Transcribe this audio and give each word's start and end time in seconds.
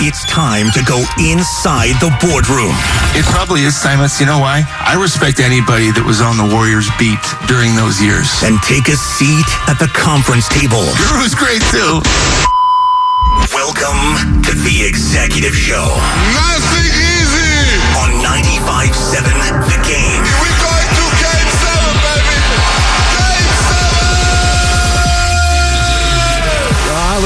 It's 0.00 0.22
time 0.30 0.70
to 0.78 0.82
go 0.86 1.02
inside 1.18 1.98
the 1.98 2.14
boardroom. 2.22 2.70
It 3.18 3.26
probably 3.26 3.66
is, 3.66 3.74
Simus. 3.74 4.20
You 4.22 4.26
know 4.30 4.38
why? 4.38 4.62
I 4.78 4.94
respect 4.94 5.42
anybody 5.42 5.90
that 5.90 6.06
was 6.06 6.22
on 6.22 6.38
the 6.38 6.46
Warriors 6.46 6.86
beat 7.02 7.18
during 7.50 7.74
those 7.74 7.98
years. 7.98 8.30
And 8.46 8.62
take 8.62 8.86
a 8.86 8.94
seat 8.94 9.48
at 9.66 9.74
the 9.82 9.90
conference 9.90 10.46
table. 10.54 10.86
Drew 11.02 11.26
great 11.34 11.66
too. 11.74 11.98
Welcome 13.50 14.38
to 14.46 14.54
the 14.54 14.86
Executive 14.86 15.54
Show 15.56 15.90
Nothing 16.30 16.86
easy. 16.94 17.58
on 17.98 18.22
95.7 18.22 18.94
The 19.66 19.78
Game. 19.82 20.22
We 20.38 20.48
going 20.62 20.77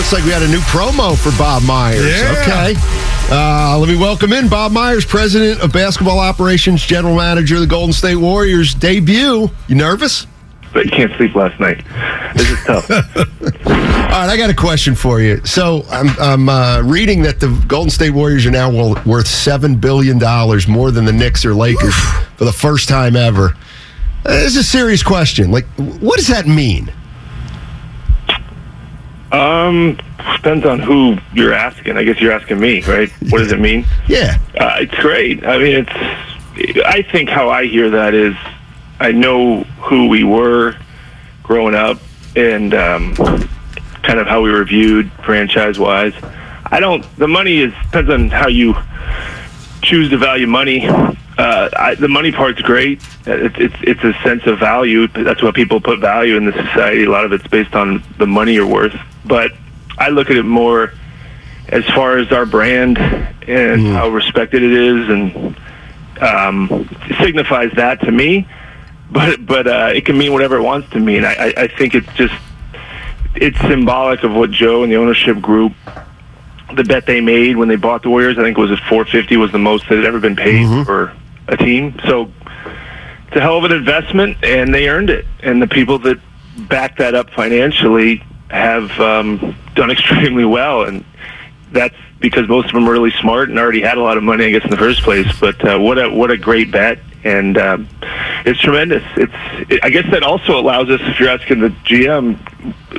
looks 0.02 0.12
like 0.12 0.24
we 0.24 0.32
had 0.32 0.42
a 0.42 0.48
new 0.48 0.58
promo 0.62 1.16
for 1.16 1.30
Bob 1.38 1.62
Myers. 1.62 2.04
Yeah. 2.04 2.34
Okay. 2.42 2.74
Uh, 3.30 3.78
let 3.78 3.88
me 3.88 3.94
welcome 3.96 4.32
in 4.32 4.48
Bob 4.48 4.72
Myers, 4.72 5.04
President 5.04 5.60
of 5.60 5.72
Basketball 5.72 6.18
Operations, 6.18 6.82
General 6.82 7.14
Manager 7.14 7.54
of 7.54 7.60
the 7.60 7.68
Golden 7.68 7.92
State 7.92 8.16
Warriors. 8.16 8.74
Debut. 8.74 9.48
You 9.68 9.74
nervous? 9.76 10.26
but 10.72 10.86
you 10.86 10.90
can't 10.90 11.12
sleep 11.18 11.36
last 11.36 11.60
night. 11.60 11.84
This 12.34 12.50
is 12.50 12.64
tough. 12.64 12.90
All 12.90 13.70
right, 13.70 14.28
I 14.28 14.36
got 14.36 14.50
a 14.50 14.54
question 14.54 14.96
for 14.96 15.20
you. 15.20 15.40
So 15.44 15.84
I'm, 15.88 16.08
I'm 16.18 16.48
uh, 16.48 16.82
reading 16.82 17.22
that 17.22 17.38
the 17.38 17.64
Golden 17.68 17.90
State 17.90 18.10
Warriors 18.10 18.44
are 18.44 18.50
now 18.50 18.70
worth 18.72 19.26
$7 19.26 19.80
billion 19.80 20.18
more 20.68 20.90
than 20.90 21.04
the 21.04 21.12
Knicks 21.12 21.44
or 21.44 21.54
Lakers 21.54 21.94
for 22.36 22.44
the 22.44 22.52
first 22.52 22.88
time 22.88 23.14
ever. 23.14 23.54
Uh, 24.24 24.30
This 24.30 24.56
is 24.56 24.56
a 24.56 24.64
serious 24.64 25.02
question. 25.04 25.52
Like, 25.52 25.66
what 25.76 26.16
does 26.16 26.26
that 26.28 26.48
mean? 26.48 26.90
Um, 29.32 29.98
depends 30.34 30.66
on 30.66 30.78
who 30.78 31.16
you're 31.32 31.54
asking. 31.54 31.96
I 31.96 32.04
guess 32.04 32.20
you're 32.20 32.32
asking 32.32 32.60
me, 32.60 32.82
right? 32.82 33.10
What 33.30 33.38
does 33.38 33.52
it 33.52 33.60
mean? 33.60 33.86
Yeah. 34.08 34.38
Uh, 34.58 34.76
it's 34.80 34.94
great. 34.96 35.44
I 35.46 35.58
mean, 35.58 35.86
it's. 35.86 36.84
I 36.84 37.02
think 37.02 37.30
how 37.30 37.48
I 37.48 37.66
hear 37.66 37.88
that 37.90 38.12
is, 38.14 38.34
I 39.00 39.10
know 39.12 39.62
who 39.80 40.08
we 40.08 40.22
were 40.22 40.76
growing 41.42 41.74
up, 41.74 41.98
and 42.36 42.74
um, 42.74 43.14
kind 44.02 44.18
of 44.18 44.26
how 44.26 44.42
we 44.42 44.50
were 44.50 44.64
viewed 44.64 45.10
franchise-wise. 45.24 46.12
I 46.66 46.80
don't. 46.80 47.04
The 47.16 47.28
money 47.28 47.60
is 47.60 47.72
depends 47.84 48.10
on 48.10 48.28
how 48.28 48.48
you 48.48 48.74
choose 49.82 50.10
to 50.10 50.18
value 50.18 50.46
money. 50.46 50.86
Uh, 50.86 51.70
I, 51.74 51.94
the 51.94 52.08
money 52.08 52.32
part's 52.32 52.60
great. 52.60 53.00
It's, 53.24 53.56
it's 53.58 53.74
it's 53.82 54.04
a 54.04 54.12
sense 54.22 54.46
of 54.46 54.58
value. 54.58 55.06
That's 55.08 55.42
what 55.42 55.54
people 55.54 55.80
put 55.80 56.00
value 56.00 56.36
in 56.36 56.44
the 56.44 56.52
society. 56.52 57.04
A 57.04 57.10
lot 57.10 57.24
of 57.24 57.32
it's 57.32 57.46
based 57.46 57.74
on 57.74 58.02
the 58.18 58.26
money 58.26 58.52
you're 58.54 58.66
worth. 58.66 58.94
But 59.24 59.52
I 59.98 60.08
look 60.08 60.30
at 60.30 60.36
it 60.36 60.44
more 60.44 60.92
as 61.68 61.84
far 61.86 62.18
as 62.18 62.32
our 62.32 62.46
brand 62.46 62.98
and 62.98 63.86
how 63.86 64.08
respected 64.08 64.62
it 64.62 64.72
is, 64.72 65.08
and 65.08 65.56
um, 66.20 66.88
it 67.08 67.16
signifies 67.24 67.72
that 67.76 68.00
to 68.00 68.12
me. 68.12 68.46
But 69.10 69.44
but 69.44 69.66
uh, 69.66 69.92
it 69.94 70.04
can 70.04 70.16
mean 70.16 70.32
whatever 70.32 70.56
it 70.56 70.62
wants 70.62 70.90
to 70.90 71.00
mean. 71.00 71.24
I, 71.24 71.34
I, 71.34 71.54
I 71.56 71.66
think 71.68 71.94
it's 71.94 72.12
just 72.14 72.34
it's 73.34 73.58
symbolic 73.60 74.22
of 74.22 74.32
what 74.32 74.50
Joe 74.50 74.82
and 74.82 74.92
the 74.92 74.96
ownership 74.96 75.40
group 75.40 75.72
the 76.74 76.84
bet 76.84 77.06
they 77.06 77.20
made 77.20 77.56
when 77.56 77.68
they 77.68 77.76
bought 77.76 78.02
the 78.02 78.08
Warriors. 78.08 78.38
I 78.38 78.42
think 78.42 78.56
it 78.56 78.60
was 78.60 78.70
at 78.70 78.78
450 78.80 79.36
was 79.36 79.52
the 79.52 79.58
most 79.58 79.88
that 79.88 79.96
had 79.96 80.04
ever 80.04 80.20
been 80.20 80.36
paid 80.36 80.66
for 80.84 81.14
a 81.48 81.56
team. 81.56 81.98
So 82.06 82.32
it's 83.26 83.36
a 83.36 83.40
hell 83.40 83.58
of 83.58 83.64
an 83.64 83.72
investment, 83.72 84.42
and 84.42 84.74
they 84.74 84.88
earned 84.88 85.10
it. 85.10 85.26
And 85.42 85.60
the 85.60 85.66
people 85.66 85.98
that 86.00 86.18
back 86.68 86.96
that 86.98 87.14
up 87.14 87.30
financially 87.30 88.22
have 88.52 88.90
um, 89.00 89.56
done 89.74 89.90
extremely 89.96 90.44
well, 90.44 90.84
and 90.84 91.04
that's 91.72 91.96
because 92.20 92.48
most 92.48 92.66
of 92.66 92.72
them 92.72 92.88
are 92.88 92.92
really 92.92 93.10
smart 93.12 93.48
and 93.48 93.58
already 93.58 93.80
had 93.80 93.98
a 93.98 94.02
lot 94.02 94.16
of 94.16 94.22
money, 94.22 94.44
I 94.44 94.50
guess, 94.50 94.64
in 94.64 94.70
the 94.70 94.76
first 94.76 95.02
place. 95.02 95.26
But 95.40 95.64
uh, 95.66 95.78
what 95.78 95.98
a 95.98 96.08
what 96.08 96.30
a 96.30 96.36
great 96.36 96.70
bet, 96.70 96.98
and 97.24 97.58
um, 97.58 97.88
it's 98.44 98.60
tremendous. 98.60 99.02
It's 99.16 99.32
it, 99.70 99.80
I 99.82 99.90
guess 99.90 100.08
that 100.12 100.22
also 100.22 100.58
allows 100.58 100.88
us, 100.90 101.00
if 101.02 101.18
you're 101.18 101.30
asking 101.30 101.60
the 101.60 101.68
GM, 101.68 102.38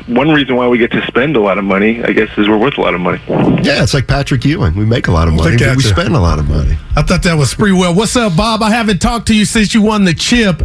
one 0.08 0.30
reason 0.30 0.56
why 0.56 0.68
we 0.68 0.78
get 0.78 0.92
to 0.92 1.06
spend 1.08 1.36
a 1.36 1.40
lot 1.40 1.58
of 1.58 1.64
money, 1.64 2.04
I 2.04 2.12
guess, 2.12 2.30
is 2.38 2.48
we're 2.50 2.58
worth 2.58 2.78
a 2.78 2.82
lot 2.82 2.94
of 2.94 3.02
money. 3.02 3.22
Yeah, 3.28 3.84
it's 3.84 3.94
like 3.94 4.08
Patrick 4.08 4.44
Ewing. 4.46 4.76
We 4.76 4.86
make 4.86 5.08
a 5.08 5.12
lot 5.12 5.28
of 5.28 5.34
money, 5.34 5.58
but 5.58 5.76
we 5.76 5.84
spend 5.84 6.16
a 6.16 6.20
lot 6.20 6.40
of 6.40 6.48
money. 6.50 6.78
I 6.96 7.02
thought 7.02 7.24
that 7.24 7.36
was 7.36 7.54
pretty 7.54 7.74
well. 7.74 7.96
What's 7.96 8.16
up, 8.16 8.36
Bob? 8.36 8.62
I 8.62 8.70
haven't 8.70 9.00
talked 9.00 9.28
to 9.28 9.36
you 9.36 9.46
since 9.46 9.74
you 9.74 9.82
won 9.82 10.04
the 10.04 10.14
chip. 10.14 10.62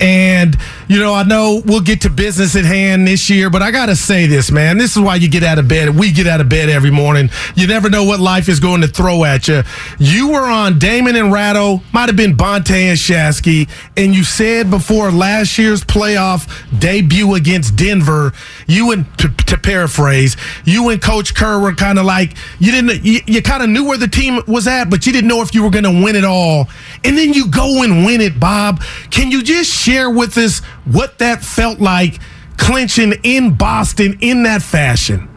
And, 0.00 0.56
you 0.88 0.98
know, 0.98 1.14
I 1.14 1.22
know 1.22 1.62
we'll 1.64 1.80
get 1.80 2.00
to 2.02 2.10
business 2.10 2.56
at 2.56 2.64
hand 2.64 3.06
this 3.06 3.30
year, 3.30 3.50
but 3.50 3.62
I 3.62 3.70
got 3.70 3.86
to 3.86 3.96
say 3.96 4.26
this, 4.26 4.50
man. 4.50 4.78
This 4.78 4.96
is 4.96 5.02
why 5.02 5.16
you 5.16 5.28
get 5.28 5.42
out 5.44 5.58
of 5.58 5.68
bed. 5.68 5.96
We 5.96 6.10
get 6.10 6.26
out 6.26 6.40
of 6.40 6.48
bed 6.48 6.68
every 6.68 6.90
morning. 6.90 7.30
You 7.54 7.66
never 7.66 7.88
know 7.88 8.04
what 8.04 8.18
life 8.18 8.48
is 8.48 8.58
going 8.58 8.80
to 8.80 8.88
throw 8.88 9.24
at 9.24 9.48
you. 9.48 9.62
You 9.98 10.30
were 10.30 10.46
on 10.46 10.78
Damon 10.78 11.14
and 11.16 11.32
Ratto, 11.32 11.82
might 11.92 12.08
have 12.08 12.16
been 12.16 12.36
Bonta 12.36 12.72
and 12.72 12.98
Shasky, 12.98 13.68
and 13.96 14.14
you 14.14 14.24
said 14.24 14.70
before 14.70 15.10
last 15.12 15.56
year's 15.56 15.84
playoff 15.84 16.48
debut 16.80 17.34
against 17.34 17.76
Denver, 17.76 18.32
you 18.72 18.92
and, 18.92 19.06
to, 19.18 19.28
to 19.28 19.58
paraphrase, 19.58 20.36
you 20.64 20.88
and 20.88 21.00
Coach 21.00 21.34
Kerr 21.34 21.60
were 21.60 21.74
kind 21.74 21.98
of 21.98 22.04
like, 22.04 22.36
you 22.58 22.72
didn't, 22.72 23.04
you, 23.04 23.20
you 23.26 23.42
kind 23.42 23.62
of 23.62 23.68
knew 23.68 23.84
where 23.86 23.98
the 23.98 24.08
team 24.08 24.40
was 24.46 24.66
at, 24.66 24.90
but 24.90 25.06
you 25.06 25.12
didn't 25.12 25.28
know 25.28 25.42
if 25.42 25.54
you 25.54 25.62
were 25.62 25.70
going 25.70 25.84
to 25.84 26.02
win 26.04 26.16
it 26.16 26.24
all. 26.24 26.68
And 27.04 27.16
then 27.16 27.32
you 27.32 27.48
go 27.48 27.82
and 27.82 28.04
win 28.04 28.20
it, 28.20 28.40
Bob. 28.40 28.82
Can 29.10 29.30
you 29.30 29.42
just 29.42 29.70
share 29.70 30.10
with 30.10 30.36
us 30.38 30.60
what 30.84 31.18
that 31.18 31.44
felt 31.44 31.80
like 31.80 32.20
clinching 32.56 33.12
in 33.22 33.54
Boston 33.54 34.18
in 34.20 34.44
that 34.44 34.62
fashion? 34.62 35.28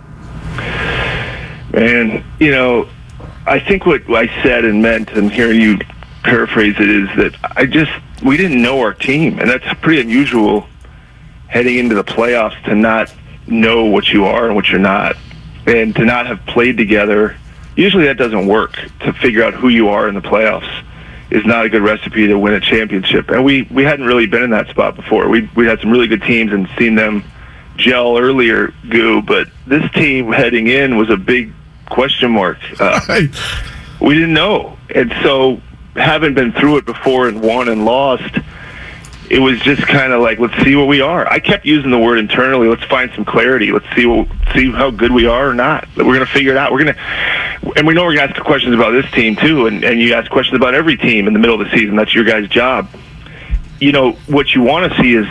And 1.73 2.23
you 2.39 2.51
know, 2.51 2.87
I 3.45 3.59
think 3.59 3.85
what 3.85 4.03
I 4.09 4.27
said 4.41 4.63
and 4.63 4.81
meant, 4.81 5.11
and 5.11 5.31
hearing 5.31 5.59
you 5.59 5.77
paraphrase 6.23 6.75
it, 6.79 6.89
is 6.89 7.09
that 7.17 7.35
I 7.57 7.65
just 7.65 7.91
we 8.23 8.37
didn't 8.37 8.61
know 8.61 8.79
our 8.79 8.93
team, 8.93 9.39
and 9.39 9.49
that's 9.49 9.65
pretty 9.81 10.01
unusual 10.01 10.67
heading 11.47 11.77
into 11.77 11.95
the 11.95 12.03
playoffs 12.03 12.61
to 12.63 12.75
not 12.75 13.13
know 13.47 13.85
what 13.85 14.09
you 14.09 14.25
are 14.25 14.45
and 14.45 14.55
what 14.55 14.69
you're 14.69 14.79
not, 14.79 15.15
and 15.65 15.95
to 15.95 16.05
not 16.05 16.27
have 16.27 16.45
played 16.45 16.77
together. 16.77 17.37
Usually, 17.75 18.05
that 18.05 18.17
doesn't 18.17 18.47
work. 18.47 18.79
To 19.01 19.13
figure 19.13 19.43
out 19.43 19.53
who 19.53 19.69
you 19.69 19.89
are 19.89 20.07
in 20.07 20.15
the 20.15 20.21
playoffs 20.21 20.83
is 21.31 21.45
not 21.45 21.65
a 21.65 21.69
good 21.69 21.81
recipe 21.81 22.27
to 22.27 22.37
win 22.37 22.53
a 22.53 22.59
championship. 22.61 23.29
And 23.29 23.43
we 23.43 23.63
we 23.63 23.83
hadn't 23.83 24.05
really 24.05 24.27
been 24.27 24.43
in 24.43 24.51
that 24.51 24.69
spot 24.69 24.95
before. 24.95 25.27
We 25.27 25.49
we 25.55 25.65
had 25.65 25.79
some 25.81 25.91
really 25.91 26.07
good 26.07 26.23
teams 26.23 26.51
and 26.53 26.69
seen 26.77 26.95
them 26.95 27.23
gel 27.77 28.17
earlier, 28.17 28.73
goo. 28.89 29.21
But 29.21 29.47
this 29.67 29.89
team 29.91 30.31
heading 30.31 30.67
in 30.67 30.97
was 30.97 31.09
a 31.09 31.17
big 31.17 31.51
question 31.89 32.31
mark. 32.31 32.57
Uh, 32.79 32.99
We 34.01 34.13
didn't 34.13 34.33
know, 34.33 34.77
and 34.93 35.13
so 35.23 35.61
having 35.95 36.33
been 36.33 36.51
through 36.51 36.77
it 36.77 36.85
before 36.85 37.29
and 37.29 37.41
won 37.41 37.69
and 37.69 37.85
lost, 37.85 38.37
it 39.29 39.39
was 39.39 39.59
just 39.61 39.81
kind 39.87 40.13
of 40.13 40.21
like, 40.21 40.39
let's 40.39 40.55
see 40.63 40.75
what 40.75 40.87
we 40.87 41.01
are. 41.01 41.27
I 41.27 41.39
kept 41.39 41.65
using 41.65 41.91
the 41.91 41.97
word 41.97 42.17
internally. 42.17 42.67
Let's 42.67 42.83
find 42.83 43.11
some 43.13 43.25
clarity. 43.25 43.71
Let's 43.71 43.85
see 43.95 44.05
what, 44.05 44.27
see 44.53 44.71
how 44.71 44.91
good 44.91 45.11
we 45.11 45.25
are 45.25 45.49
or 45.49 45.53
not. 45.53 45.87
We're 45.95 46.03
going 46.03 46.19
to 46.19 46.25
figure 46.25 46.51
it 46.51 46.57
out. 46.57 46.71
We're 46.71 46.83
going 46.83 46.95
to, 46.95 47.73
and 47.75 47.87
we 47.87 47.93
know 47.93 48.03
we're 48.03 48.15
going 48.15 48.27
to 48.27 48.35
ask 48.35 48.43
questions 48.43 48.75
about 48.75 48.91
this 48.91 49.09
team 49.11 49.35
too. 49.35 49.67
And, 49.67 49.83
and 49.83 49.99
you 49.99 50.13
ask 50.13 50.29
questions 50.29 50.55
about 50.55 50.75
every 50.75 50.97
team 50.97 51.27
in 51.27 51.33
the 51.33 51.39
middle 51.39 51.59
of 51.59 51.67
the 51.67 51.77
season. 51.77 51.95
That's 51.95 52.13
your 52.13 52.23
guys' 52.23 52.47
job. 52.49 52.89
You 53.79 53.91
know 53.91 54.13
what 54.27 54.53
you 54.53 54.61
want 54.61 54.91
to 54.91 55.01
see 55.01 55.15
is 55.15 55.27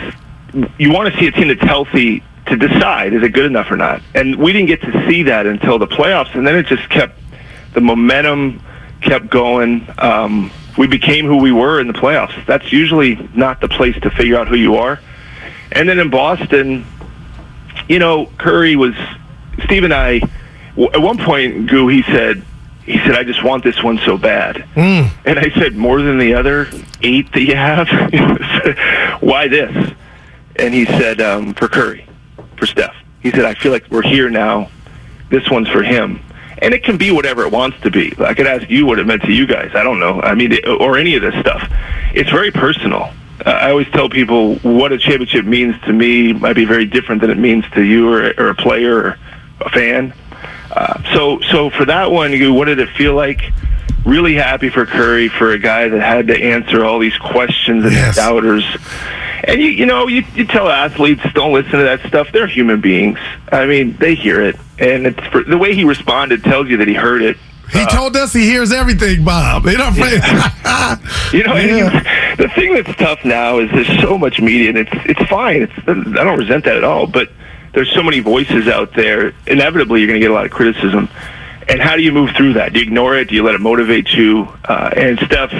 you 0.77 0.91
want 0.91 1.13
to 1.13 1.19
see 1.19 1.27
a 1.27 1.31
team 1.31 1.47
that's 1.47 1.61
healthy 1.61 2.23
to 2.47 2.55
decide 2.55 3.13
is 3.13 3.23
it 3.23 3.29
good 3.29 3.45
enough 3.45 3.71
or 3.71 3.77
not. 3.77 4.01
And 4.13 4.35
we 4.35 4.53
didn't 4.53 4.67
get 4.67 4.81
to 4.81 5.07
see 5.07 5.23
that 5.23 5.47
until 5.47 5.79
the 5.79 5.87
playoffs, 5.87 6.35
and 6.35 6.45
then 6.45 6.55
it 6.55 6.67
just 6.67 6.87
kept 6.89 7.19
the 7.73 7.81
momentum 7.81 8.61
kept 9.01 9.29
going. 9.29 9.87
Um, 9.97 10.51
we 10.77 10.87
became 10.87 11.25
who 11.25 11.37
we 11.37 11.51
were 11.51 11.79
in 11.79 11.87
the 11.87 11.93
playoffs. 11.93 12.45
That's 12.45 12.71
usually 12.71 13.15
not 13.33 13.61
the 13.61 13.69
place 13.69 13.95
to 14.01 14.09
figure 14.09 14.37
out 14.37 14.47
who 14.47 14.55
you 14.55 14.75
are. 14.75 14.99
And 15.71 15.87
then 15.87 15.99
in 15.99 16.09
Boston, 16.09 16.85
you 17.87 17.99
know, 17.99 18.27
Curry 18.37 18.75
was 18.75 18.95
Steve 19.63 19.83
and 19.83 19.93
I. 19.93 20.21
At 20.77 21.01
one 21.01 21.17
point, 21.17 21.67
Goo, 21.67 21.87
he 21.87 22.03
said, 22.03 22.43
he 22.85 22.97
said, 22.99 23.15
"I 23.15 23.23
just 23.23 23.43
want 23.43 23.63
this 23.63 23.81
one 23.81 23.97
so 23.99 24.17
bad." 24.17 24.65
Mm. 24.75 25.09
And 25.25 25.39
I 25.39 25.49
said, 25.51 25.75
"More 25.75 26.01
than 26.01 26.17
the 26.17 26.33
other 26.35 26.69
eight 27.01 27.31
that 27.33 27.41
you 27.41 27.55
have? 27.55 27.87
Why 29.21 29.47
this?" 29.47 29.93
And 30.57 30.73
he 30.73 30.85
said, 30.85 31.21
um, 31.21 31.53
"For 31.55 31.67
Curry, 31.67 32.05
for 32.57 32.65
Steph." 32.67 32.95
He 33.21 33.31
said, 33.31 33.45
"I 33.45 33.55
feel 33.55 33.71
like 33.71 33.85
we're 33.89 34.03
here 34.03 34.29
now. 34.29 34.69
This 35.29 35.49
one's 35.49 35.69
for 35.69 35.81
him." 35.81 36.21
And 36.65 36.73
it 36.73 36.83
can 36.83 36.97
be 36.97 37.11
whatever 37.11 37.43
it 37.43 37.51
wants 37.51 37.79
to 37.81 37.91
be. 37.91 38.11
I 38.17 38.33
could 38.33 38.47
ask 38.47 38.67
you 38.71 38.87
what 38.87 38.97
it 38.97 39.05
meant 39.05 39.21
to 39.21 39.31
you 39.31 39.45
guys. 39.45 39.71
I 39.75 39.83
don't 39.83 39.99
know. 39.99 40.19
I 40.19 40.33
mean, 40.33 40.51
it, 40.51 40.67
or 40.67 40.97
any 40.97 41.15
of 41.15 41.21
this 41.21 41.35
stuff. 41.39 41.61
It's 42.15 42.31
very 42.31 42.49
personal. 42.49 43.13
Uh, 43.45 43.51
I 43.51 43.69
always 43.69 43.87
tell 43.91 44.09
people 44.09 44.55
what 44.57 44.91
a 44.91 44.97
championship 44.97 45.45
means 45.45 45.79
to 45.83 45.93
me 45.93 46.33
might 46.33 46.53
be 46.55 46.65
very 46.65 46.85
different 46.85 47.21
than 47.21 47.29
it 47.29 47.37
means 47.37 47.65
to 47.75 47.83
you 47.83 48.11
or, 48.11 48.33
or 48.39 48.49
a 48.49 48.55
player 48.55 48.97
or 48.97 49.19
a 49.61 49.69
fan. 49.69 50.11
Uh, 50.71 51.03
so, 51.13 51.39
so 51.51 51.69
for 51.69 51.85
that 51.85 52.09
one, 52.11 52.31
you, 52.33 52.51
what 52.51 52.65
did 52.65 52.79
it 52.79 52.89
feel 52.89 53.13
like? 53.13 53.41
Really 54.03 54.33
happy 54.33 54.69
for 54.69 54.87
Curry, 54.87 55.29
for 55.29 55.51
a 55.51 55.59
guy 55.59 55.87
that 55.87 56.01
had 56.01 56.27
to 56.27 56.35
answer 56.35 56.83
all 56.83 56.97
these 56.97 57.17
questions 57.17 57.83
and 57.85 57.93
Yes. 57.93 58.15
doubters. 58.15 58.63
And 59.47 59.61
you, 59.61 59.69
you 59.69 59.85
know, 59.85 60.07
you, 60.07 60.23
you 60.33 60.45
tell 60.45 60.69
athletes 60.69 61.21
don't 61.33 61.53
listen 61.53 61.71
to 61.73 61.83
that 61.83 62.01
stuff. 62.07 62.31
They're 62.31 62.47
human 62.47 62.81
beings. 62.81 63.19
I 63.51 63.65
mean, 63.65 63.95
they 63.97 64.15
hear 64.15 64.41
it, 64.41 64.55
and 64.79 65.05
it's 65.07 65.19
for, 65.27 65.43
the 65.43 65.57
way 65.57 65.75
he 65.75 65.83
responded 65.83 66.43
tells 66.43 66.67
you 66.67 66.77
that 66.77 66.87
he 66.87 66.93
heard 66.95 67.21
it. 67.21 67.37
He 67.71 67.85
told 67.87 68.15
us 68.15 68.31
he 68.33 68.45
hears 68.45 68.71
everything, 68.71 69.23
Bob. 69.23 69.65
You 69.67 69.77
know, 69.77 69.87
You 71.33 71.43
know, 71.43 71.55
Yeah. 71.55 71.93
you- 71.93 72.35
the 72.37 72.49
thing 72.49 72.73
that's 72.73 72.93
tough 72.97 73.23
now 73.23 73.59
is 73.59 73.71
there's 73.71 74.01
so 74.01 74.17
much 74.17 74.41
media, 74.41 74.69
and 74.69 74.77
it's 74.77 74.91
it's 75.05 75.29
fine. 75.29 75.61
It's 75.63 75.73
I 75.87 75.93
don't 76.23 76.37
resent 76.37 76.65
that 76.65 76.75
at 76.77 76.83
all, 76.83 77.07
but 77.07 77.29
there's 77.73 77.91
so 77.93 78.03
many 78.03 78.19
voices 78.19 78.67
out 78.67 78.93
there. 78.93 79.33
Inevitably, 79.47 80.01
you're 80.01 80.07
going 80.07 80.19
to 80.19 80.23
get 80.23 80.31
a 80.31 80.33
lot 80.33 80.45
of 80.45 80.51
criticism. 80.51 81.07
And 81.69 81.81
how 81.81 81.95
do 81.95 82.03
you 82.03 82.11
move 82.11 82.31
through 82.35 82.53
that? 82.53 82.73
Do 82.73 82.79
you 82.79 82.85
ignore 82.85 83.15
it? 83.17 83.29
Do 83.29 83.35
you 83.35 83.43
let 83.43 83.55
it 83.55 83.61
motivate 83.61 84.11
you? 84.13 84.47
Uh, 84.65 84.91
and 84.95 85.17
Steph, 85.19 85.51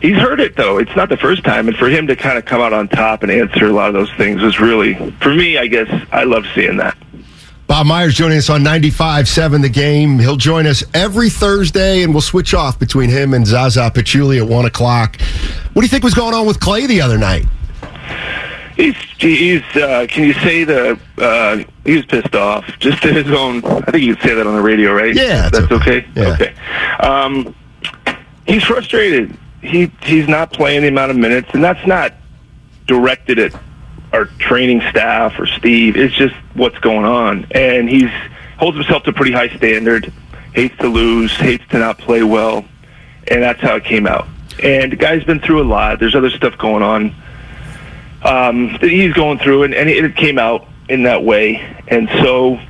he's 0.00 0.16
heard 0.16 0.40
it 0.40 0.56
though. 0.56 0.78
It's 0.78 0.94
not 0.96 1.08
the 1.08 1.16
first 1.16 1.44
time, 1.44 1.68
and 1.68 1.76
for 1.76 1.88
him 1.88 2.06
to 2.06 2.16
kind 2.16 2.38
of 2.38 2.44
come 2.44 2.60
out 2.60 2.72
on 2.72 2.88
top 2.88 3.22
and 3.22 3.30
answer 3.30 3.66
a 3.66 3.72
lot 3.72 3.88
of 3.88 3.94
those 3.94 4.12
things 4.14 4.42
was 4.42 4.60
really, 4.60 4.94
for 5.20 5.34
me, 5.34 5.58
I 5.58 5.66
guess, 5.66 5.88
I 6.12 6.24
love 6.24 6.44
seeing 6.54 6.76
that. 6.78 6.96
Bob 7.66 7.86
Myers 7.86 8.14
joining 8.14 8.38
us 8.38 8.48
on 8.48 8.62
95.7 8.62 9.60
The 9.60 9.68
Game. 9.68 10.20
He'll 10.20 10.36
join 10.36 10.66
us 10.66 10.84
every 10.94 11.28
Thursday, 11.28 12.04
and 12.04 12.12
we'll 12.12 12.20
switch 12.20 12.54
off 12.54 12.78
between 12.78 13.10
him 13.10 13.34
and 13.34 13.44
Zaza 13.44 13.90
Pachulia 13.92 14.42
at 14.42 14.48
1 14.48 14.64
o'clock. 14.66 15.20
What 15.72 15.82
do 15.82 15.82
you 15.82 15.88
think 15.88 16.04
was 16.04 16.14
going 16.14 16.32
on 16.32 16.46
with 16.46 16.60
Clay 16.60 16.86
the 16.86 17.00
other 17.00 17.18
night? 17.18 17.44
He's 18.76 18.94
he's. 19.18 19.62
Uh, 19.74 20.06
can 20.08 20.24
you 20.24 20.34
say 20.34 20.62
the? 20.64 21.00
Uh, 21.16 21.64
he 21.84 21.96
was 21.96 22.04
pissed 22.04 22.34
off. 22.34 22.66
Just 22.78 23.02
to 23.02 23.12
his 23.12 23.32
own. 23.32 23.64
I 23.64 23.90
think 23.90 24.04
you 24.04 24.14
can 24.14 24.28
say 24.28 24.34
that 24.34 24.46
on 24.46 24.54
the 24.54 24.60
radio, 24.60 24.92
right? 24.92 25.14
Yeah, 25.14 25.48
it's 25.48 25.58
that's 25.58 25.72
okay. 25.72 26.06
Yeah. 26.14 26.34
Okay. 26.34 26.54
Um, 27.00 27.54
he's 28.46 28.62
frustrated. 28.64 29.36
He 29.66 29.90
he's 30.02 30.28
not 30.28 30.52
playing 30.52 30.82
the 30.82 30.88
amount 30.88 31.10
of 31.10 31.16
minutes, 31.16 31.50
and 31.52 31.62
that's 31.62 31.86
not 31.86 32.14
directed 32.86 33.38
at 33.38 33.52
our 34.12 34.26
training 34.38 34.80
staff 34.90 35.38
or 35.38 35.46
Steve. 35.46 35.96
It's 35.96 36.14
just 36.14 36.34
what's 36.54 36.78
going 36.78 37.04
on, 37.04 37.46
and 37.50 37.88
he's 37.88 38.10
holds 38.58 38.76
himself 38.76 39.02
to 39.04 39.10
a 39.10 39.12
pretty 39.12 39.32
high 39.32 39.54
standard. 39.56 40.12
Hates 40.54 40.76
to 40.78 40.88
lose. 40.88 41.32
Hates 41.32 41.64
to 41.70 41.78
not 41.78 41.98
play 41.98 42.22
well, 42.22 42.64
and 43.28 43.42
that's 43.42 43.60
how 43.60 43.76
it 43.76 43.84
came 43.84 44.06
out. 44.06 44.26
And 44.62 44.92
the 44.92 44.96
guy's 44.96 45.24
been 45.24 45.40
through 45.40 45.62
a 45.62 45.68
lot. 45.68 46.00
There's 46.00 46.14
other 46.14 46.30
stuff 46.30 46.56
going 46.56 46.82
on 46.82 47.14
um, 48.22 48.72
that 48.80 48.90
he's 48.90 49.12
going 49.12 49.38
through, 49.38 49.64
and, 49.64 49.74
and 49.74 49.88
it 49.88 50.16
came 50.16 50.38
out 50.38 50.66
in 50.88 51.02
that 51.02 51.22
way, 51.22 51.56
and 51.88 52.08
so 52.22 52.60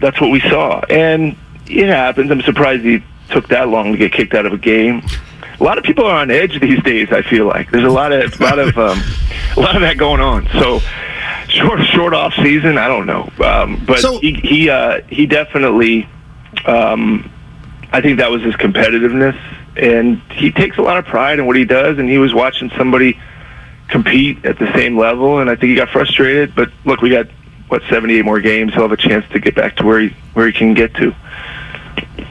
that's 0.00 0.20
what 0.20 0.30
we 0.30 0.40
saw. 0.40 0.80
And 0.88 1.36
it 1.66 1.88
happens. 1.88 2.30
I'm 2.30 2.40
surprised 2.42 2.84
he 2.84 3.02
took 3.28 3.48
that 3.48 3.68
long 3.68 3.92
to 3.92 3.98
get 3.98 4.12
kicked 4.12 4.34
out 4.34 4.46
of 4.46 4.52
a 4.52 4.58
game. 4.58 5.02
A 5.60 5.64
lot 5.64 5.76
of 5.76 5.84
people 5.84 6.06
are 6.06 6.16
on 6.16 6.30
edge 6.30 6.58
these 6.60 6.82
days. 6.82 7.08
I 7.12 7.20
feel 7.22 7.46
like 7.46 7.70
there's 7.70 7.84
a 7.84 7.90
lot 7.90 8.12
of 8.12 8.38
lot 8.40 8.58
of 8.58 8.76
um, 8.78 9.00
a 9.56 9.60
lot 9.60 9.76
of 9.76 9.82
that 9.82 9.98
going 9.98 10.20
on. 10.20 10.48
So 10.58 10.80
short 11.48 11.80
short 11.84 12.14
off 12.14 12.34
season. 12.34 12.78
I 12.78 12.88
don't 12.88 13.06
know, 13.06 13.30
um, 13.44 13.82
but 13.86 13.98
So- 13.98 14.18
he 14.20 14.34
he 14.34 14.70
uh, 14.70 15.02
he 15.08 15.26
definitely. 15.26 16.08
Um, 16.66 17.30
I 17.92 18.00
think 18.00 18.18
that 18.18 18.30
was 18.30 18.42
his 18.42 18.54
competitiveness, 18.54 19.36
and 19.76 20.20
he 20.32 20.50
takes 20.52 20.78
a 20.78 20.82
lot 20.82 20.96
of 20.96 21.04
pride 21.06 21.38
in 21.38 21.46
what 21.46 21.56
he 21.56 21.64
does. 21.64 21.98
And 21.98 22.08
he 22.08 22.18
was 22.18 22.32
watching 22.32 22.70
somebody 22.76 23.18
compete 23.88 24.44
at 24.44 24.58
the 24.58 24.72
same 24.74 24.96
level, 24.96 25.40
and 25.40 25.50
I 25.50 25.54
think 25.56 25.70
he 25.70 25.74
got 25.74 25.90
frustrated. 25.90 26.54
But 26.54 26.70
look, 26.84 27.00
we 27.02 27.10
got 27.10 27.26
what 27.68 27.82
78 27.90 28.24
more 28.24 28.40
games. 28.40 28.72
He'll 28.72 28.82
have 28.82 28.92
a 28.92 28.96
chance 28.96 29.24
to 29.32 29.38
get 29.40 29.54
back 29.54 29.76
to 29.76 29.84
where 29.86 30.00
he 30.00 30.08
where 30.34 30.46
he 30.46 30.52
can 30.52 30.74
get 30.74 30.94
to. 30.94 31.14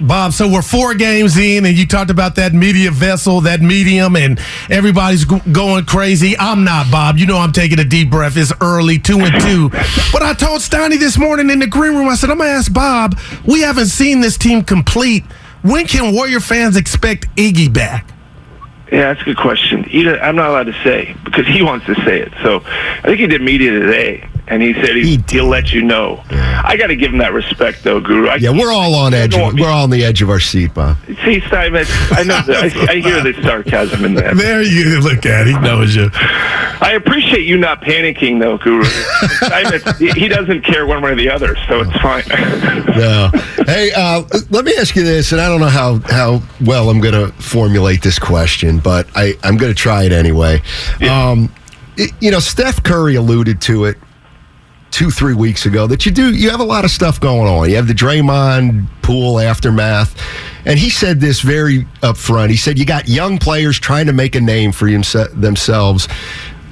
Bob, 0.02 0.32
so 0.32 0.48
we're 0.48 0.62
four 0.62 0.94
games 0.94 1.38
in, 1.38 1.66
and 1.66 1.78
you 1.78 1.86
talked 1.86 2.10
about 2.10 2.36
that 2.36 2.54
media 2.54 2.90
vessel, 2.90 3.42
that 3.42 3.62
medium, 3.62 4.16
and 4.16 4.40
everybody's 4.70 5.26
go- 5.26 5.42
going 5.52 5.86
crazy. 5.86 6.38
I'm 6.38 6.64
not, 6.64 6.90
Bob. 6.90 7.18
You 7.18 7.26
know 7.26 7.38
I'm 7.38 7.52
taking 7.52 7.80
a 7.80 7.84
deep 7.84 8.10
breath. 8.10 8.38
It's 8.38 8.54
early, 8.62 8.98
two 8.98 9.20
and 9.20 9.42
two. 9.42 9.70
But 10.14 10.22
I 10.22 10.34
told 10.34 10.62
Steiny 10.62 10.98
this 10.98 11.18
morning 11.18 11.50
in 11.50 11.60
the 11.60 11.68
green 11.68 11.96
room, 11.96 12.08
I 12.08 12.16
said, 12.16 12.30
I'm 12.30 12.38
going 12.38 12.50
to 12.50 12.54
ask 12.54 12.72
Bob, 12.72 13.20
we 13.46 13.62
haven't 13.62 13.88
seen 13.88 14.22
this 14.22 14.38
team 14.38 14.64
complete. 14.64 15.24
When 15.64 15.86
can 15.86 16.16
Warrior 16.16 16.40
fans 16.40 16.78
expect 16.78 17.28
Iggy 17.36 17.74
back? 17.74 18.10
Yeah, 18.92 19.14
that's 19.14 19.22
a 19.22 19.26
good 19.26 19.38
question. 19.38 19.84
He, 19.84 20.10
I'm 20.10 20.36
not 20.36 20.50
allowed 20.50 20.68
to 20.68 20.84
say 20.84 21.16
because 21.26 21.46
he 21.46 21.62
wants 21.62 21.86
to 21.88 21.96
say 22.06 22.22
it. 22.22 22.32
So 22.42 22.62
I 22.66 23.02
think 23.04 23.20
he 23.20 23.28
did 23.28 23.42
media 23.42 23.72
today, 23.72 24.28
and 24.50 24.62
he 24.62 24.74
said 24.74 24.96
he, 24.96 25.18
he 25.18 25.24
he'll 25.30 25.46
let 25.48 25.72
you 25.72 25.82
know. 25.82 26.24
I 26.32 26.76
got 26.78 26.88
to 26.88 26.96
give 26.96 27.12
him 27.12 27.20
that 27.20 27.34
respect, 27.34 27.84
though, 27.84 28.00
Guru. 28.00 28.28
I, 28.28 28.36
Yeah, 28.36 28.50
we're 28.52 28.72
all 28.72 28.96
on 28.96 29.14
edge. 29.14 29.36
me- 29.36 29.52
We're 29.62 29.70
all 29.70 29.84
on 29.84 29.90
the 29.90 30.04
edge 30.04 30.22
of 30.22 30.30
our 30.30 30.40
seat, 30.40 30.74
Bob. 30.74 30.98
See, 31.24 31.40
Simon, 31.50 31.86
I 32.12 32.24
know. 32.24 32.42
That, 32.42 32.74
I, 32.90 32.92
I 32.94 32.96
hear 33.00 33.22
the 33.24 33.34
sarcasm 33.44 34.04
in 34.06 34.14
that. 34.16 34.36
There 34.36 34.62
you 34.62 35.00
look 35.02 35.26
at 35.26 35.48
it. 35.48 35.54
He 35.56 35.60
knows 35.60 35.96
you. 35.96 36.10
I 36.82 36.94
appreciate 36.96 37.46
you 37.46 37.58
not 37.58 37.82
panicking, 37.82 38.40
though, 38.40 38.58
Guru. 38.58 38.84
Steinmetz, 38.86 39.98
he 40.00 40.28
doesn't 40.28 40.62
care 40.64 40.86
one 40.86 41.02
way 41.02 41.12
or 41.12 41.16
the 41.16 41.30
other, 41.30 41.56
so 41.68 41.82
it's 41.82 41.98
fine. 42.02 42.24
No. 43.00 43.30
hey, 43.66 43.92
uh, 43.96 44.24
let 44.50 44.66
me 44.66 44.74
ask 44.78 44.94
you 44.96 45.04
this, 45.04 45.32
and 45.32 45.40
I 45.40 45.48
don't 45.48 45.62
know 45.62 45.68
how, 45.68 46.00
how 46.00 46.42
well 46.66 46.90
I'm 46.90 47.00
going 47.00 47.14
to 47.14 47.32
formulate 47.42 48.02
this 48.02 48.20
question, 48.20 48.80
but 48.80 49.08
I, 49.16 49.36
I'm 49.44 49.56
going 49.58 49.72
to 49.72 49.78
try 49.78 50.04
it 50.04 50.12
anyway. 50.12 50.62
Um, 51.10 51.54
you 52.20 52.32
know, 52.32 52.40
Steph 52.40 52.84
Curry 52.84 53.16
alluded 53.16 53.62
to 53.62 53.86
it 53.86 53.98
two, 55.00 55.10
three 55.10 55.34
weeks 55.34 55.66
ago 55.66 55.88
that 55.88 56.06
you 56.06 56.12
do, 56.12 56.36
you 56.36 56.50
have 56.50 56.60
a 56.60 56.66
lot 56.66 56.84
of 56.84 56.92
stuff 56.92 57.22
going 57.22 57.48
on. 57.48 57.70
You 57.70 57.78
have 57.78 57.88
the 57.88 57.94
Draymond 57.94 58.86
Poole 59.02 59.40
aftermath. 59.40 60.22
And 60.66 60.78
he 60.78 60.90
said 60.90 61.22
this 61.22 61.40
very 61.40 61.86
upfront. 62.02 62.50
He 62.50 62.58
said, 62.58 62.78
You 62.78 62.84
got 62.84 63.08
young 63.08 63.38
players 63.38 63.80
trying 63.80 64.08
to 64.08 64.12
make 64.12 64.36
a 64.36 64.42
name 64.42 64.74
for 64.74 64.90
themselves. 64.92 66.10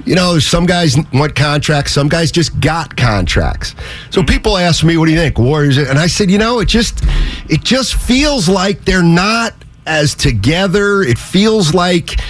You 0.04 0.14
know, 0.14 0.38
some 0.40 0.66
guys 0.66 0.94
want 1.10 1.36
contracts, 1.36 1.92
some 1.92 2.10
guys 2.10 2.30
just 2.30 2.60
got 2.60 2.98
contracts. 2.98 3.74
So 4.10 4.22
people 4.22 4.58
ask 4.58 4.84
me, 4.84 4.98
"What 4.98 5.06
do 5.06 5.12
you 5.12 5.18
think, 5.18 5.38
Warriors?" 5.38 5.76
And 5.76 5.98
I 5.98 6.06
said, 6.06 6.30
"You 6.30 6.38
know, 6.38 6.60
it 6.60 6.68
just 6.68 7.04
it 7.48 7.62
just 7.62 7.94
feels 7.94 8.48
like 8.48 8.84
they're 8.84 9.02
not 9.02 9.54
as 9.86 10.14
together. 10.14 11.02
It 11.02 11.18
feels 11.18 11.74
like 11.74 12.20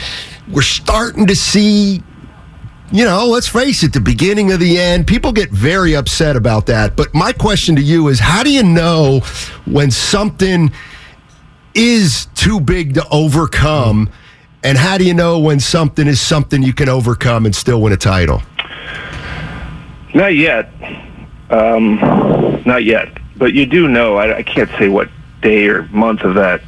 we're 0.49 0.63
starting 0.63 1.27
to 1.27 1.37
see 1.37 2.03
you 2.91 3.05
know, 3.05 3.27
let's 3.27 3.49
face 3.49 3.83
it, 3.83 3.93
the 3.93 4.01
beginning 4.01 4.51
of 4.53 4.61
the 4.61 4.79
end, 4.79 5.07
people 5.07 5.33
get 5.33 5.51
very 5.51 5.95
upset 5.95 6.37
about 6.37 6.67
that. 6.67 6.97
But 6.97 7.15
my 7.15 7.33
question 7.33 7.77
to 7.77 7.83
you 7.83 8.09
is 8.09 8.19
how 8.19 8.43
do 8.43 8.51
you 8.51 8.63
know 8.63 9.21
when 9.67 9.91
something 9.91 10.73
is 11.75 12.27
too 12.35 12.61
big 12.61 12.95
to 12.95 13.07
overcome? 13.11 14.11
And 14.65 14.77
how 14.77 14.99
do 14.99 15.05
you 15.05 15.15
know 15.15 15.39
when 15.39 15.61
something 15.61 16.07
is 16.07 16.21
something 16.21 16.63
you 16.63 16.73
can 16.73 16.89
overcome 16.89 17.47
and 17.47 17.55
still 17.55 17.81
win 17.81 17.93
a 17.93 17.97
title? 17.97 18.43
Not 20.15 20.35
yet. 20.35 20.73
Um, 21.51 21.97
not 22.67 22.85
yet. 22.85 23.09
But 23.37 23.55
you 23.55 23.67
do 23.67 23.87
know, 23.87 24.17
I, 24.17 24.39
I 24.39 24.43
can't 24.43 24.71
say 24.79 24.89
what 24.89 25.09
day 25.43 25.69
or 25.69 25.85
month 25.89 26.23
of 26.23 26.35
that 26.35 26.63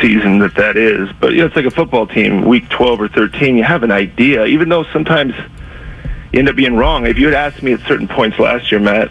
season 0.00 0.38
that 0.38 0.54
that 0.56 0.76
is. 0.76 1.10
But 1.20 1.32
you 1.32 1.38
know, 1.38 1.46
it's 1.46 1.56
like 1.56 1.66
a 1.66 1.70
football 1.70 2.06
team. 2.06 2.44
Week 2.44 2.68
12 2.68 3.00
or 3.00 3.08
13, 3.08 3.56
you 3.56 3.64
have 3.64 3.82
an 3.82 3.90
idea, 3.90 4.44
even 4.46 4.68
though 4.68 4.84
sometimes 4.84 5.34
you 6.32 6.38
end 6.38 6.48
up 6.48 6.56
being 6.56 6.76
wrong. 6.76 7.06
If 7.06 7.18
you 7.18 7.26
had 7.26 7.34
asked 7.34 7.62
me 7.62 7.72
at 7.72 7.80
certain 7.80 8.08
points 8.08 8.38
last 8.38 8.70
year, 8.72 8.80
Matt, 8.80 9.10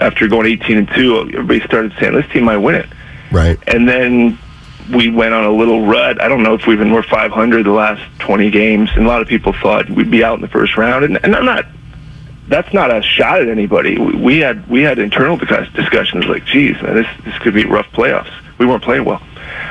after 0.00 0.28
going 0.28 0.46
18 0.46 0.76
and 0.76 0.88
two, 0.88 1.18
everybody 1.18 1.60
started 1.60 1.92
saying 1.98 2.14
this 2.14 2.28
team 2.30 2.44
might 2.44 2.58
win 2.58 2.76
it. 2.76 2.88
Right. 3.30 3.58
And 3.66 3.88
then 3.88 4.38
we 4.92 5.10
went 5.10 5.34
on 5.34 5.44
a 5.44 5.50
little 5.50 5.86
rut. 5.86 6.20
I 6.20 6.28
don't 6.28 6.42
know 6.42 6.54
if 6.54 6.66
we've 6.66 6.78
been 6.78 6.90
more 6.90 7.02
500 7.02 7.64
the 7.64 7.70
last 7.70 8.02
20 8.20 8.50
games, 8.50 8.90
and 8.94 9.04
a 9.04 9.08
lot 9.08 9.22
of 9.22 9.28
people 9.28 9.52
thought 9.52 9.88
we'd 9.90 10.10
be 10.10 10.24
out 10.24 10.34
in 10.34 10.40
the 10.40 10.48
first 10.48 10.76
round. 10.76 11.04
And, 11.04 11.18
and 11.24 11.34
I'm 11.34 11.44
not. 11.44 11.66
That's 12.48 12.72
not 12.74 12.92
a 12.92 13.00
shot 13.00 13.42
at 13.42 13.48
anybody. 13.48 13.96
We, 13.96 14.16
we 14.16 14.38
had 14.40 14.68
we 14.68 14.82
had 14.82 14.98
internal 14.98 15.36
discussions 15.36 16.26
like, 16.26 16.44
"Geez, 16.44 16.80
man, 16.82 16.94
this 16.96 17.06
this 17.24 17.38
could 17.38 17.54
be 17.54 17.64
rough 17.64 17.86
playoffs." 17.92 18.32
We 18.58 18.66
weren't 18.66 18.82
playing 18.82 19.04
well. 19.04 19.22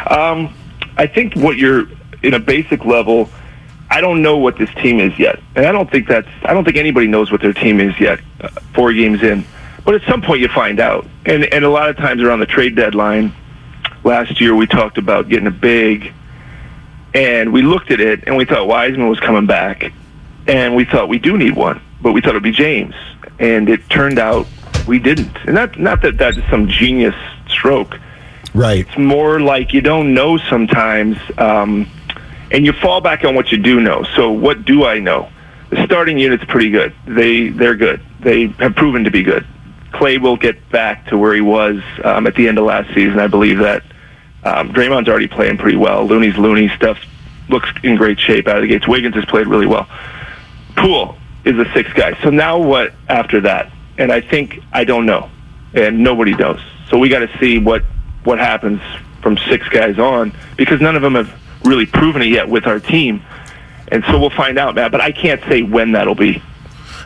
Um, 0.08 0.54
I 0.98 1.08
think 1.08 1.36
what 1.36 1.58
you're 1.58 1.88
in 2.24 2.34
a 2.34 2.40
basic 2.40 2.86
level. 2.86 3.30
I 3.92 4.02
don't 4.02 4.22
know 4.22 4.38
what 4.38 4.58
this 4.58 4.70
team 4.76 5.00
is 5.00 5.18
yet, 5.18 5.40
and 5.56 5.66
I 5.66 5.72
don't 5.72 5.90
think 5.90 6.08
that's. 6.08 6.28
I 6.44 6.54
don't 6.54 6.64
think 6.64 6.78
anybody 6.78 7.08
knows 7.08 7.32
what 7.32 7.42
their 7.42 7.54
team 7.54 7.80
is 7.80 8.00
yet. 8.00 8.20
Uh, 8.40 8.50
four 8.74 8.94
games 8.94 9.24
in, 9.24 9.44
but 9.84 9.96
at 9.96 10.04
some 10.04 10.22
point 10.22 10.42
you 10.42 10.48
find 10.48 10.80
out. 10.80 11.08
And 11.26 11.46
and 11.46 11.66
a 11.66 11.70
lot 11.70 11.90
of 11.90 11.98
times 11.98 12.22
around 12.22 12.40
the 12.40 12.46
trade 12.46 12.76
deadline, 12.76 13.34
last 14.04 14.40
year 14.40 14.54
we 14.54 14.68
talked 14.68 14.98
about 15.00 15.28
getting 15.28 15.48
a 15.48 15.52
big, 15.52 16.14
and 17.16 17.52
we 17.52 17.64
looked 17.64 17.90
at 17.90 18.00
it 18.00 18.26
and 18.28 18.38
we 18.38 18.46
thought 18.46 18.68
Wiseman 18.68 19.10
was 19.10 19.20
coming 19.20 19.48
back, 19.48 19.92
and 20.48 20.76
we 20.76 20.86
thought 20.86 21.10
we 21.10 21.18
do 21.18 21.36
need 21.38 21.56
one, 21.56 21.82
but 22.02 22.12
we 22.12 22.22
thought 22.22 22.32
it'd 22.32 22.44
be 22.44 22.52
James, 22.52 22.94
and 23.40 23.70
it 23.70 23.90
turned 23.90 24.20
out 24.20 24.46
we 24.88 25.00
didn't. 25.00 25.36
And 25.46 25.56
not 25.56 25.80
not 25.80 26.02
that 26.04 26.18
that 26.18 26.38
is 26.38 26.44
some 26.50 26.68
genius 26.68 27.16
stroke. 27.48 28.00
Right. 28.54 28.88
It's 28.88 28.98
more 28.98 29.40
like 29.40 29.74
you 29.74 29.82
don't 29.82 30.14
know 30.14 30.38
sometimes, 30.38 31.18
um, 31.38 31.88
and 32.52 32.66
you 32.66 32.74
fall 32.74 33.02
back 33.02 33.24
on 33.24 33.36
what 33.36 33.52
you 33.52 33.58
do 33.58 33.80
know. 33.80 34.04
So 34.16 34.32
what 34.32 34.66
do 34.66 34.86
I 34.86 35.00
know? 35.00 35.30
The 35.70 35.86
starting 35.86 36.18
unit's 36.18 36.44
pretty 36.46 36.72
good. 36.72 36.96
They 37.06 37.50
they're 37.50 37.76
good. 37.76 38.02
They 38.20 38.48
have 38.48 38.76
proven 38.76 39.04
to 39.04 39.12
be 39.12 39.24
good. 39.24 39.46
Clay 39.92 40.18
will 40.18 40.38
get 40.38 40.70
back 40.70 41.08
to 41.08 41.18
where 41.18 41.34
he 41.34 41.42
was 41.42 41.82
um, 42.04 42.28
at 42.28 42.36
the 42.36 42.48
end 42.48 42.58
of 42.58 42.66
last 42.66 42.94
season. 42.94 43.20
I 43.20 43.28
believe 43.28 43.60
that. 43.60 43.84
Um, 44.44 44.72
Draymond's 44.72 45.10
already 45.10 45.28
playing 45.28 45.58
pretty 45.58 45.78
well. 45.78 46.06
Looney's 46.06 46.38
Looney 46.38 46.70
stuff 46.70 46.98
looks 47.50 47.70
in 47.84 47.98
great 47.98 48.20
shape 48.20 48.48
out 48.48 48.58
of 48.58 48.62
the 48.62 48.68
gates. 48.68 48.88
Wiggins 48.88 49.16
has 49.16 49.26
played 49.26 49.48
really 49.48 49.66
well. 49.66 49.88
Poole 50.76 51.18
is 51.44 51.58
the 51.58 51.72
sixth 51.74 51.94
guy. 51.94 52.18
So 52.24 52.30
now 52.30 52.58
what 52.58 52.94
after 53.10 53.42
that? 53.42 53.72
And 53.98 54.12
I 54.12 54.22
think 54.22 54.60
I 54.72 54.86
don't 54.86 55.06
know, 55.06 55.30
and 55.74 56.04
nobody 56.04 56.34
knows. 56.36 56.62
So 56.90 56.98
we 56.98 57.10
got 57.10 57.20
to 57.20 57.38
see 57.40 57.60
what 57.60 57.84
what 58.30 58.38
happens 58.38 58.80
from 59.24 59.36
six 59.50 59.68
guys 59.70 59.98
on 59.98 60.32
because 60.56 60.80
none 60.80 60.96
of 60.96 61.02
them 61.02 61.16
have 61.16 61.34
really 61.66 61.88
proven 61.88 62.22
it 62.22 62.28
yet 62.28 62.48
with 62.48 62.68
our 62.68 62.80
team. 62.80 63.24
And 63.88 64.04
so 64.06 64.20
we'll 64.20 64.30
find 64.30 64.60
out, 64.60 64.76
Matt. 64.76 64.92
But 64.92 65.02
I 65.02 65.12
can't 65.12 65.42
say 65.50 65.64
when 65.64 65.94
that'll 65.94 66.14
be. 66.14 66.40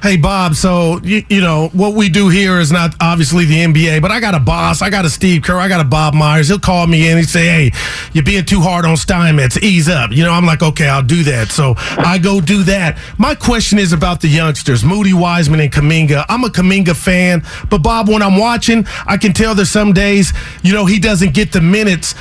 Hey 0.04 0.18
Bob, 0.18 0.56
so 0.56 1.00
you, 1.02 1.24
you 1.30 1.40
know 1.40 1.70
what 1.70 1.94
we 1.94 2.10
do 2.10 2.28
here 2.28 2.60
is 2.60 2.74
not 2.74 2.94
obviously 3.00 3.46
the 3.46 3.56
NBA, 3.56 4.02
but 4.02 4.12
I 4.12 4.20
got 4.20 4.36
a 4.36 4.40
boss, 4.40 4.82
I 4.82 4.90
got 4.90 5.06
a 5.06 5.10
Steve 5.10 5.44
Kerr, 5.44 5.56
I 5.56 5.70
got 5.70 5.80
a 5.80 5.86
Bob 5.86 6.14
Myers. 6.14 6.50
He'll 6.50 6.60
call 6.60 6.88
me 6.88 7.08
and 7.08 7.18
he 7.18 7.24
say, 7.24 7.46
"Hey, 7.46 7.72
you're 8.12 8.26
being 8.26 8.44
too 8.44 8.60
hard 8.60 8.84
on 8.84 8.98
Steinmetz. 8.98 9.58
Ease 9.64 9.88
up." 9.88 10.12
You 10.12 10.26
know, 10.26 10.34
I'm 10.34 10.46
like, 10.46 10.62
"Okay, 10.62 10.90
I'll 10.90 11.04
do 11.04 11.24
that." 11.24 11.52
So 11.52 11.76
I 11.78 12.18
go 12.18 12.42
do 12.42 12.64
that. 12.64 12.98
My 13.18 13.34
question 13.34 13.80
is 13.80 13.94
about 13.94 14.20
the 14.20 14.28
youngsters, 14.28 14.84
Moody 14.84 15.14
Wiseman 15.14 15.62
and 15.62 15.72
Kuminga. 15.72 16.26
I'm 16.28 16.44
a 16.44 16.50
Kuminga 16.50 16.98
fan, 16.98 17.42
but 17.70 17.78
Bob, 17.78 18.10
when 18.10 18.22
I'm 18.22 18.38
watching, 18.38 18.86
I 19.08 19.16
can 19.16 19.32
tell 19.32 19.56
there's 19.56 19.70
some 19.70 19.94
days, 19.94 20.34
you 20.64 20.74
know, 20.74 20.86
he 20.86 21.00
doesn't 21.00 21.34
get 21.34 21.54
the 21.54 21.62
minutes 21.62 22.14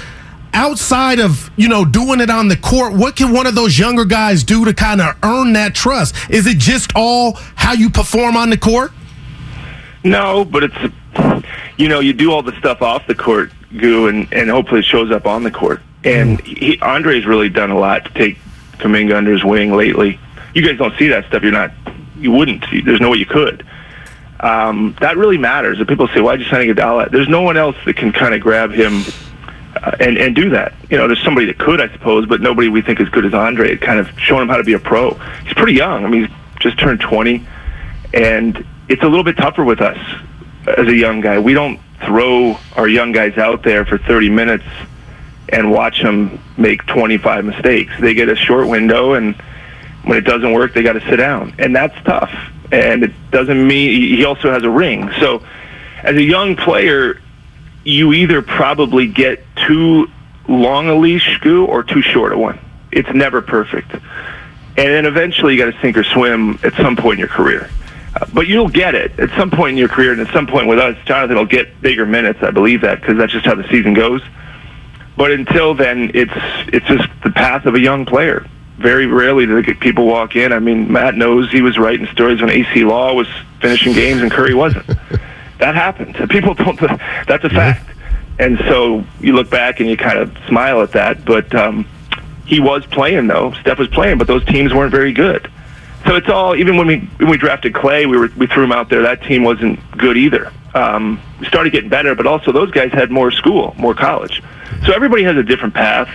outside 0.54 1.18
of 1.18 1.50
you 1.56 1.68
know 1.68 1.84
doing 1.84 2.20
it 2.20 2.30
on 2.30 2.48
the 2.48 2.56
court 2.56 2.92
what 2.92 3.16
can 3.16 3.32
one 3.32 3.46
of 3.46 3.54
those 3.54 3.78
younger 3.78 4.04
guys 4.04 4.44
do 4.44 4.64
to 4.64 4.74
kind 4.74 5.00
of 5.00 5.16
earn 5.22 5.52
that 5.54 5.74
trust 5.74 6.14
is 6.30 6.46
it 6.46 6.58
just 6.58 6.92
all 6.94 7.34
how 7.54 7.72
you 7.72 7.88
perform 7.88 8.36
on 8.36 8.50
the 8.50 8.56
court 8.56 8.92
No, 10.04 10.44
but 10.44 10.64
it's 10.64 10.76
you 11.76 11.88
know 11.88 12.00
you 12.00 12.12
do 12.12 12.32
all 12.32 12.42
the 12.42 12.56
stuff 12.58 12.82
off 12.82 13.06
the 13.06 13.14
court, 13.14 13.52
goo, 13.76 14.08
and 14.08 14.26
and 14.32 14.50
hopefully 14.50 14.80
it 14.80 14.84
shows 14.84 15.10
up 15.12 15.26
on 15.26 15.44
the 15.44 15.50
court. 15.50 15.80
And 16.02 16.40
he, 16.40 16.80
Andre's 16.80 17.24
really 17.24 17.48
done 17.48 17.70
a 17.70 17.78
lot 17.78 18.04
to 18.06 18.12
take 18.14 18.36
Kuminga 18.78 19.14
under 19.16 19.32
his 19.32 19.44
wing 19.44 19.72
lately. 19.72 20.18
You 20.54 20.62
guys 20.62 20.76
don't 20.76 20.96
see 20.98 21.06
that 21.08 21.26
stuff. 21.26 21.42
You're 21.44 21.52
not. 21.52 21.70
You 22.18 22.32
wouldn't. 22.32 22.64
There's 22.84 23.00
no 23.00 23.10
way 23.10 23.18
you 23.18 23.26
could. 23.26 23.64
Um, 24.40 24.96
that 25.00 25.16
really 25.16 25.38
matters. 25.38 25.78
If 25.78 25.86
people 25.86 26.08
say, 26.08 26.20
"Why'd 26.20 26.40
you 26.40 26.46
sign 26.46 26.66
Iguodala?" 26.66 27.12
There's 27.12 27.28
no 27.28 27.42
one 27.42 27.56
else 27.56 27.76
that 27.84 27.94
can 27.94 28.10
kind 28.10 28.34
of 28.34 28.40
grab 28.40 28.72
him 28.72 29.04
uh, 29.82 29.96
and 30.00 30.16
and 30.16 30.34
do 30.34 30.50
that. 30.50 30.74
You 30.90 30.96
know, 30.96 31.06
there's 31.06 31.22
somebody 31.22 31.46
that 31.46 31.58
could, 31.58 31.80
I 31.80 31.88
suppose, 31.92 32.26
but 32.26 32.40
nobody 32.40 32.68
we 32.68 32.82
think 32.82 33.00
as 33.00 33.08
good 33.08 33.24
as 33.24 33.34
Andre. 33.34 33.76
Kind 33.76 33.98
of 33.98 34.08
showing 34.18 34.42
him 34.42 34.48
how 34.48 34.56
to 34.56 34.64
be 34.64 34.74
a 34.74 34.78
pro. 34.78 35.14
He's 35.44 35.54
pretty 35.54 35.74
young. 35.74 36.04
I 36.04 36.08
mean, 36.08 36.26
he's 36.26 36.36
just 36.60 36.78
turned 36.78 37.00
20, 37.00 37.46
and 38.14 38.64
it's 38.88 39.02
a 39.02 39.08
little 39.08 39.24
bit 39.24 39.36
tougher 39.36 39.64
with 39.64 39.80
us 39.80 39.98
as 40.66 40.86
a 40.86 40.94
young 40.94 41.20
guy. 41.20 41.38
We 41.38 41.54
don't 41.54 41.80
throw 42.04 42.58
our 42.76 42.88
young 42.88 43.12
guys 43.12 43.38
out 43.38 43.62
there 43.62 43.84
for 43.84 43.98
30 43.98 44.30
minutes 44.30 44.64
and 45.48 45.70
watch 45.70 46.02
them 46.02 46.40
make 46.56 46.86
25 46.86 47.44
mistakes. 47.44 47.92
They 48.00 48.14
get 48.14 48.28
a 48.28 48.36
short 48.36 48.68
window, 48.68 49.14
and 49.14 49.34
when 50.04 50.18
it 50.18 50.22
doesn't 50.22 50.52
work, 50.52 50.74
they 50.74 50.82
got 50.82 50.94
to 50.94 51.00
sit 51.08 51.16
down, 51.16 51.54
and 51.58 51.74
that's 51.74 51.94
tough. 52.04 52.32
And 52.70 53.04
it 53.04 53.12
doesn't 53.30 53.66
mean 53.66 54.00
he 54.00 54.24
also 54.24 54.50
has 54.50 54.62
a 54.62 54.70
ring. 54.70 55.10
So, 55.20 55.44
as 56.02 56.16
a 56.16 56.22
young 56.22 56.56
player, 56.56 57.20
you 57.84 58.12
either 58.12 58.42
probably 58.42 59.06
get 59.06 59.44
too 59.66 60.08
long 60.48 60.88
a 60.88 60.94
leash, 60.94 61.38
Goo, 61.40 61.64
or 61.64 61.82
too 61.82 62.02
short 62.02 62.32
a 62.32 62.38
one. 62.38 62.58
It's 62.90 63.12
never 63.12 63.42
perfect. 63.42 63.92
And 63.92 64.88
then 64.88 65.06
eventually 65.06 65.54
you 65.54 65.64
got 65.64 65.72
to 65.72 65.80
sink 65.80 65.96
or 65.96 66.04
swim 66.04 66.58
at 66.62 66.74
some 66.74 66.96
point 66.96 67.14
in 67.14 67.18
your 67.20 67.28
career. 67.28 67.70
Uh, 68.14 68.26
but 68.32 68.46
you'll 68.46 68.68
get 68.68 68.94
it 68.94 69.18
at 69.18 69.30
some 69.30 69.50
point 69.50 69.72
in 69.72 69.76
your 69.78 69.88
career, 69.88 70.12
and 70.12 70.20
at 70.20 70.32
some 70.32 70.46
point 70.46 70.66
with 70.66 70.78
us, 70.78 70.96
Jonathan 71.04 71.36
will 71.36 71.46
get 71.46 71.80
bigger 71.80 72.04
minutes. 72.04 72.42
I 72.42 72.50
believe 72.50 72.82
that 72.82 73.00
because 73.00 73.16
that's 73.16 73.32
just 73.32 73.46
how 73.46 73.54
the 73.54 73.66
season 73.68 73.94
goes. 73.94 74.22
But 75.16 75.30
until 75.30 75.74
then, 75.74 76.10
it's 76.14 76.32
it's 76.68 76.86
just 76.86 77.08
the 77.22 77.30
path 77.30 77.66
of 77.66 77.74
a 77.74 77.80
young 77.80 78.04
player. 78.04 78.46
Very 78.78 79.06
rarely 79.06 79.46
do 79.46 79.62
people 79.76 80.06
walk 80.06 80.36
in. 80.36 80.52
I 80.52 80.58
mean, 80.58 80.90
Matt 80.90 81.14
knows 81.14 81.50
he 81.50 81.62
was 81.62 81.78
writing 81.78 82.06
stories 82.06 82.40
when 82.40 82.50
Acie 82.50 82.84
Law 82.84 83.14
was 83.14 83.28
finishing 83.60 83.92
games 83.92 84.22
and 84.22 84.30
Curry 84.30 84.54
wasn't. 84.54 84.86
That 85.62 85.74
happens. 85.76 86.16
People 86.30 86.54
don't. 86.54 86.78
That's 86.78 87.44
a 87.44 87.48
fact. 87.48 87.88
And 88.38 88.58
so 88.58 89.04
you 89.20 89.34
look 89.34 89.48
back 89.48 89.80
and 89.80 89.88
you 89.88 89.96
kind 89.96 90.18
of 90.18 90.36
smile 90.48 90.82
at 90.82 90.92
that. 90.92 91.24
But 91.24 91.54
um, 91.54 91.86
he 92.46 92.60
was 92.60 92.84
playing 92.86 93.28
though. 93.28 93.52
Steph 93.60 93.78
was 93.78 93.88
playing, 93.88 94.18
but 94.18 94.26
those 94.26 94.44
teams 94.44 94.74
weren't 94.74 94.90
very 94.90 95.12
good. 95.12 95.50
So 96.04 96.16
it's 96.16 96.28
all. 96.28 96.56
Even 96.56 96.76
when 96.76 96.86
we 96.86 96.98
when 97.18 97.30
we 97.30 97.36
drafted 97.36 97.74
Clay, 97.74 98.06
we 98.06 98.18
were 98.18 98.30
we 98.36 98.46
threw 98.48 98.64
him 98.64 98.72
out 98.72 98.88
there. 98.88 99.02
That 99.02 99.22
team 99.22 99.44
wasn't 99.44 99.78
good 99.96 100.16
either. 100.16 100.52
Um, 100.74 101.20
we 101.38 101.46
started 101.46 101.72
getting 101.72 101.90
better, 101.90 102.14
but 102.14 102.26
also 102.26 102.50
those 102.50 102.70
guys 102.70 102.92
had 102.92 103.10
more 103.10 103.30
school, 103.30 103.74
more 103.78 103.94
college. 103.94 104.42
So 104.86 104.92
everybody 104.92 105.22
has 105.22 105.36
a 105.36 105.42
different 105.42 105.74
path. 105.74 106.08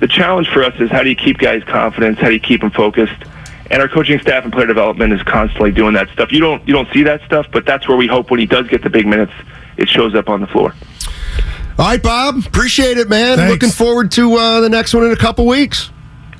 The 0.00 0.08
challenge 0.08 0.48
for 0.48 0.64
us 0.64 0.74
is 0.80 0.90
how 0.90 1.02
do 1.02 1.08
you 1.08 1.16
keep 1.16 1.38
guys' 1.38 1.62
confidence? 1.64 2.18
How 2.18 2.26
do 2.26 2.34
you 2.34 2.40
keep 2.40 2.60
them 2.60 2.72
focused? 2.72 3.22
And 3.72 3.80
our 3.80 3.88
coaching 3.88 4.20
staff 4.20 4.44
and 4.44 4.52
player 4.52 4.66
development 4.66 5.12
is 5.14 5.22
constantly 5.22 5.72
doing 5.72 5.94
that 5.94 6.08
stuff. 6.10 6.30
You 6.30 6.40
don't 6.40 6.66
you 6.68 6.74
don't 6.74 6.88
see 6.92 7.02
that 7.04 7.22
stuff, 7.24 7.46
but 7.50 7.64
that's 7.64 7.88
where 7.88 7.96
we 7.96 8.06
hope 8.06 8.30
when 8.30 8.38
he 8.38 8.46
does 8.46 8.68
get 8.68 8.82
the 8.82 8.90
big 8.90 9.06
minutes, 9.06 9.32
it 9.78 9.88
shows 9.88 10.14
up 10.14 10.28
on 10.28 10.40
the 10.42 10.46
floor. 10.46 10.74
All 11.78 11.86
right, 11.86 12.02
Bob. 12.02 12.44
Appreciate 12.46 12.98
it, 12.98 13.08
man. 13.08 13.38
Thanks. 13.38 13.50
Looking 13.50 13.74
forward 13.74 14.12
to 14.12 14.34
uh, 14.34 14.60
the 14.60 14.68
next 14.68 14.92
one 14.92 15.04
in 15.04 15.10
a 15.10 15.16
couple 15.16 15.46
weeks. 15.46 15.90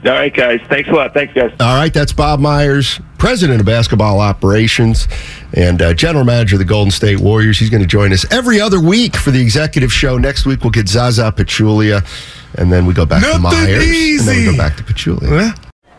All 0.04 0.10
right, 0.10 0.34
guys. 0.34 0.60
Thanks 0.68 0.88
a 0.90 0.92
lot. 0.92 1.14
Thanks, 1.14 1.32
guys. 1.32 1.52
All 1.60 1.76
right, 1.76 1.94
that's 1.94 2.12
Bob 2.12 2.40
Myers, 2.40 3.00
president 3.18 3.60
of 3.60 3.66
basketball 3.66 4.18
operations 4.18 5.06
and 5.54 5.80
uh, 5.80 5.94
general 5.94 6.24
manager 6.24 6.56
of 6.56 6.58
the 6.58 6.64
Golden 6.64 6.90
State 6.90 7.20
Warriors. 7.20 7.58
He's 7.58 7.70
going 7.70 7.82
to 7.82 7.88
join 7.88 8.12
us 8.12 8.30
every 8.32 8.60
other 8.60 8.80
week 8.80 9.16
for 9.16 9.30
the 9.30 9.40
executive 9.40 9.92
show. 9.92 10.18
Next 10.18 10.44
week, 10.44 10.64
we'll 10.64 10.72
get 10.72 10.88
Zaza 10.88 11.32
Pachulia, 11.34 12.04
and 12.58 12.72
then 12.72 12.84
we 12.84 12.94
go 12.94 13.06
back 13.06 13.22
to 13.22 13.28
Nothing 13.28 13.42
Myers. 13.42 14.20
And 14.20 14.28
then 14.28 14.36
we 14.36 14.44
go 14.52 14.56
back 14.56 14.76
to 14.76 14.82
Pachulia. 14.82 15.56